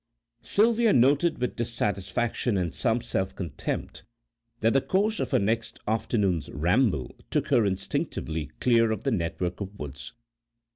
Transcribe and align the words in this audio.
Sylvia 0.41 0.93
noted 0.93 1.37
with 1.37 1.55
dissatisfaction 1.55 2.57
and 2.57 2.73
some 2.73 3.01
self 3.03 3.35
contempt 3.35 4.03
that 4.61 4.73
the 4.73 4.81
course 4.81 5.19
of 5.19 5.29
her 5.29 5.37
next 5.37 5.79
afternoon's 5.87 6.49
ramble 6.49 7.15
took 7.29 7.49
her 7.49 7.67
instinctively 7.67 8.49
clear 8.59 8.89
of 8.89 9.03
the 9.03 9.11
network 9.11 9.61
of 9.61 9.77
woods. 9.77 10.13